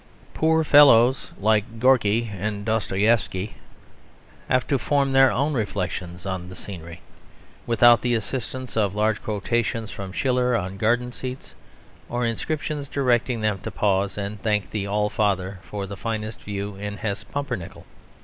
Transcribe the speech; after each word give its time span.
Poor 0.33 0.63
fellows 0.63 1.29
like 1.39 1.77
Gorky 1.77 2.27
and 2.35 2.65
Dostoieffsky 2.65 3.53
have 4.49 4.65
to 4.65 4.79
form 4.79 5.11
their 5.11 5.31
own 5.31 5.53
reflections 5.53 6.25
on 6.25 6.49
the 6.49 6.55
scenery, 6.55 7.01
without 7.67 8.01
the 8.01 8.15
assistance 8.15 8.75
of 8.75 8.95
large 8.95 9.21
quotations 9.21 9.91
from 9.91 10.11
Schiller 10.11 10.55
on 10.55 10.77
garden 10.77 11.11
seats; 11.11 11.53
or 12.09 12.25
inscriptions 12.25 12.89
directing 12.89 13.41
them 13.41 13.59
to 13.59 13.69
pause 13.69 14.17
and 14.17 14.41
thank 14.41 14.71
the 14.71 14.87
All 14.87 15.11
Father 15.11 15.59
for 15.61 15.85
the 15.85 15.95
finest 15.95 16.41
view 16.41 16.75
in 16.77 16.97
Hesse 16.97 17.23
Pumpernickel. 17.23 17.85